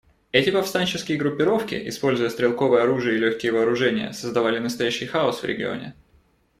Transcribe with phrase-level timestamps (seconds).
[0.31, 5.93] Эти повстанческие группировки, используя стрелковое оружие и легкие вооружения, создавали настоящий хаос в регионе.